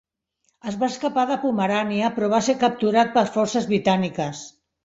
[0.71, 4.43] Es va escapar de Pomerània, però va ser capturat per forces britàniques.